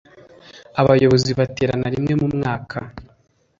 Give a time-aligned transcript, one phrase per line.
[0.81, 2.77] abayobozi baterana rimwe mu mwaka